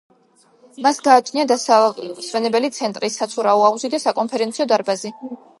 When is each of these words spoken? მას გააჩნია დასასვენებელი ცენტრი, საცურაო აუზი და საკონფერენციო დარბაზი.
მას 0.85 1.01
გააჩნია 1.07 1.43
დასასვენებელი 1.51 2.73
ცენტრი, 2.79 3.13
საცურაო 3.19 3.63
აუზი 3.69 3.93
და 3.97 4.03
საკონფერენციო 4.07 4.69
დარბაზი. 4.73 5.17